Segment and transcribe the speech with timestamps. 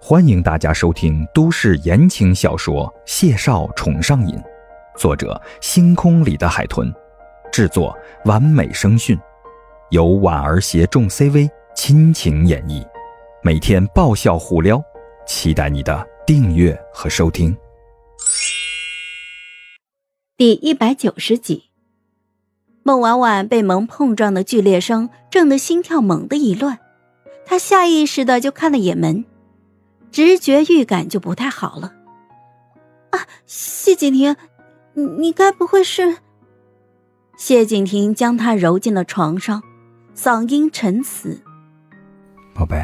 [0.00, 4.36] 欢迎大家收听都市言情小说《谢少宠上瘾》，
[4.98, 6.92] 作者：星空里的海豚，
[7.50, 7.96] 制作：
[8.26, 9.18] 完美声讯，
[9.90, 12.86] 由婉儿携众 CV 亲情演绎，
[13.42, 14.82] 每天爆笑互撩，
[15.26, 17.56] 期待你的订阅和收听。
[20.36, 21.70] 第一百九十集，
[22.82, 26.78] 孟婉婉被门碰撞的剧烈声震得心跳猛地一乱，
[27.46, 29.24] 她下意识的就看了眼门。
[30.14, 31.92] 直觉预感就不太好了，
[33.10, 33.26] 啊！
[33.46, 34.36] 谢景亭，
[34.92, 36.18] 你你该不会是？
[37.36, 39.60] 谢景亭将她揉进了床上，
[40.14, 41.42] 嗓音沉死
[42.54, 42.80] ：“宝贝，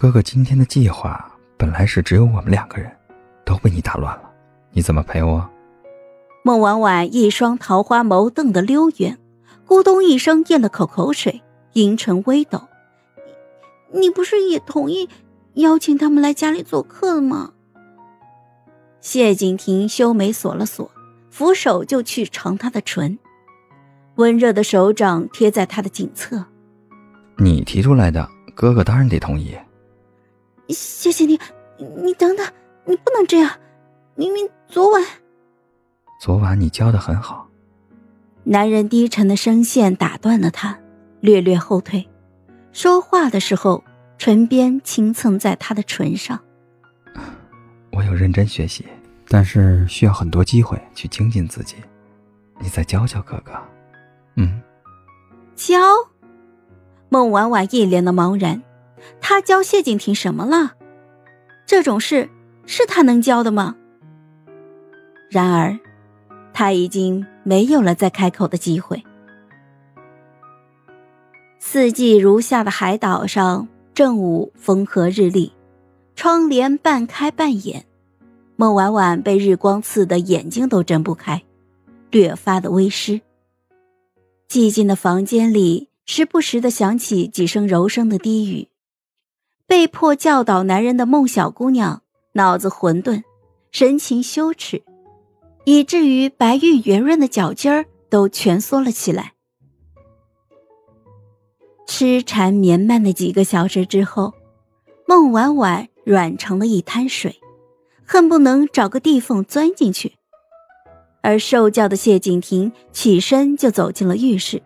[0.00, 2.90] 哥哥今天的计划本来是只有我们两个人，
[3.44, 4.28] 都被你打乱了，
[4.72, 5.48] 你怎么陪我？”
[6.42, 9.16] 孟婉婉一双桃花眸瞪得溜圆，
[9.68, 11.40] 咕咚一声咽了口口水，
[11.74, 12.66] 阴沉微抖
[13.94, 15.08] ：“你你不是也同意？”
[15.54, 17.52] 邀请他们来家里做客吗？
[19.00, 20.90] 谢景亭修眉锁了锁，
[21.30, 23.18] 扶手就去尝他的唇，
[24.16, 26.44] 温热的手掌贴在他的颈侧。
[27.36, 29.54] 你提出来的，哥哥当然得同意。
[30.68, 31.38] 谢谢你，
[32.02, 32.46] 你等等，
[32.86, 33.50] 你不能这样。
[34.16, 35.04] 明明昨晚，
[36.20, 37.48] 昨晚你教的很好。
[38.44, 40.78] 男人低沉的声线打断了他，
[41.20, 42.08] 略略后退，
[42.72, 43.84] 说话的时候。
[44.18, 46.40] 唇边轻蹭在他的唇上，
[47.92, 48.86] 我有认真学习，
[49.28, 51.76] 但是需要很多机会去精进自己。
[52.60, 53.52] 你再教教哥哥，
[54.36, 54.62] 嗯。
[55.54, 55.78] 教？
[57.10, 58.62] 孟婉婉一脸的茫然，
[59.20, 60.72] 他教谢景亭什么了？
[61.66, 62.28] 这种事
[62.66, 63.76] 是他能教的吗？
[65.30, 65.78] 然而，
[66.52, 69.04] 他已经没有了再开口的机会。
[71.58, 73.68] 四季如夏的海岛上。
[73.94, 75.52] 正午风和日丽，
[76.16, 77.86] 窗帘半开半掩，
[78.56, 81.40] 孟婉婉被日光刺得眼睛都睁不开，
[82.10, 83.20] 略发的微湿。
[84.48, 88.66] 寂静的房间里，时不时的响起几声柔声的低语。
[89.68, 92.02] 被迫教导男人的孟小姑娘，
[92.32, 93.22] 脑子混沌，
[93.70, 94.82] 神情羞耻，
[95.66, 99.33] 以至于白玉圆润的脚尖儿都蜷缩了起来。
[101.86, 104.32] 痴缠绵漫的几个小时之后，
[105.06, 107.38] 孟婉婉软成了一滩水，
[108.06, 110.14] 恨不能找个地缝钻进去。
[111.22, 114.62] 而受教的谢景亭起身就走进了浴室，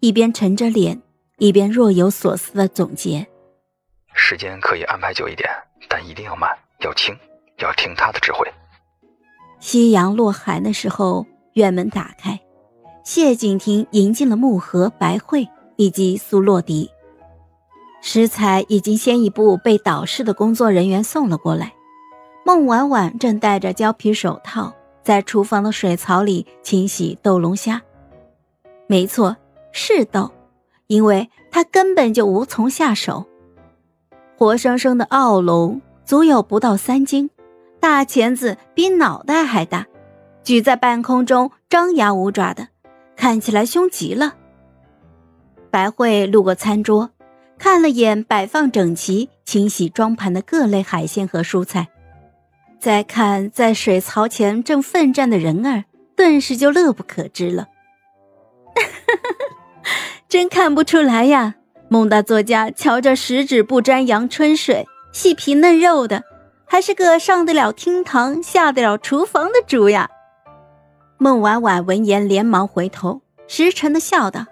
[0.00, 1.02] 一边沉着脸，
[1.38, 3.26] 一边若有所思的总结
[4.14, 5.48] ：“时间可以安排久一点，
[5.88, 7.14] 但一定要慢，要轻，
[7.58, 8.46] 要听他的指挥。”
[9.60, 12.40] 夕阳落寒的时候，院门打开，
[13.04, 15.46] 谢景亭迎进了木盒、白慧。
[15.76, 16.90] 以及苏洛迪，
[18.00, 21.72] 食材已经先一步被导师的工作人员送了过来。
[22.44, 24.72] 孟婉婉正戴着胶皮手套，
[25.02, 27.82] 在厨房的水槽里清洗斗龙虾。
[28.86, 29.36] 没错，
[29.72, 30.30] 是斗，
[30.86, 33.24] 因为她根本就无从下手。
[34.38, 37.28] 活生生的澳龙足有不到三斤，
[37.80, 39.86] 大钳子比脑袋还大，
[40.44, 42.68] 举在半空中张牙舞爪的，
[43.16, 44.34] 看起来凶极了。
[45.76, 47.10] 白慧路过餐桌，
[47.58, 51.88] 看了眼摆放整齐、清洗装盘的各类海鲜和蔬菜，
[52.80, 55.84] 再看在水槽前正奋战的人儿，
[56.16, 57.68] 顿时就乐不可支了。
[60.30, 61.56] 真看不出来呀，
[61.90, 66.22] 孟大作家瞧着十指不沾阳春水，细皮嫩肉的，
[66.64, 70.08] 还是个上得了厅堂、下得了厨房的主呀。
[71.18, 74.46] 孟婉婉闻言连忙回头，实诚的笑道。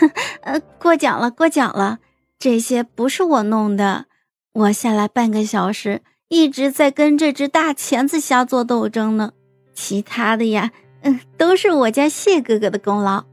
[0.42, 1.98] 呃，过奖了，过奖了，
[2.38, 4.06] 这些不是我弄的，
[4.52, 9.32] 我下来半个小时，一直在跟这只大钳子虾做斗争呢。
[9.74, 10.70] 其他的呀，
[11.02, 13.24] 嗯，都是我家谢哥哥的功劳。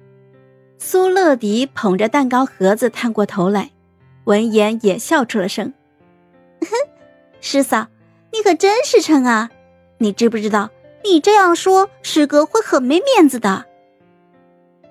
[0.78, 3.72] 苏乐迪捧着蛋糕盒子探过头来，
[4.24, 5.74] 闻言也笑出了声。
[6.62, 6.68] 哼，
[7.40, 7.88] 师嫂，
[8.32, 9.52] 你可真是诚啊！
[10.00, 10.72] 你知不知道，
[11.04, 13.66] 你这样说，师哥会很没面子的。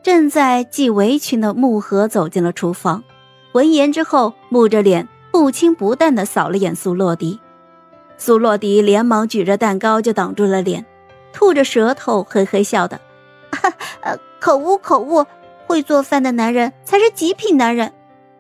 [0.02, 3.04] 正在系围裙的木盒走进了厨房，
[3.52, 7.38] 闻言之后，木着脸，不轻不淡地扫了眼苏洛迪。
[8.16, 10.84] 苏洛迪连忙举着蛋糕就挡住了脸，
[11.32, 13.00] 吐着舌头，嘿嘿笑的
[14.00, 15.26] ：“呃，口误口误，
[15.66, 17.92] 会做饭的男人才是极品男人，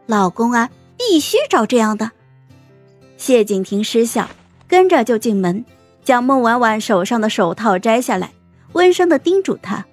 [0.06, 2.10] 老公啊，必须找这样的。”
[3.18, 4.28] 谢景亭失笑，
[4.66, 5.64] 跟着就进门，
[6.04, 8.32] 将孟婉婉手上的手套摘下来，
[8.72, 9.84] 温声的叮嘱她：“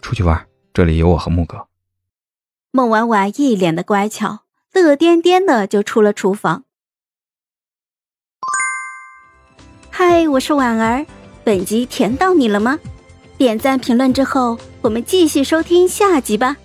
[0.00, 0.40] 出去玩。”
[0.80, 1.66] 这里有我和木哥。
[2.70, 6.64] 孟婉婉一脸的乖巧，乐颠颠的就出了厨房。
[9.90, 11.04] 嗨，我是婉儿，
[11.44, 12.78] 本集甜到你了吗？
[13.36, 16.56] 点赞评论之后，我们继续收听下集吧。